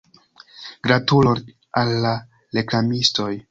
Gratulon 0.87 1.43
al 1.83 1.95
la 2.07 2.17
reklamistoj. 2.61 3.33